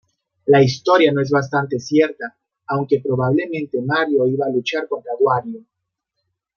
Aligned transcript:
La 0.47 0.63
historia 0.63 1.11
no 1.11 1.21
es 1.21 1.29
bastante 1.29 1.79
cierta, 1.79 2.35
aunque 2.65 3.01
probablemente 3.01 3.79
Mario 3.83 4.25
iba 4.25 4.47
a 4.47 4.51
luchar 4.51 4.87
contra 4.87 5.11
Wario. 5.19 5.63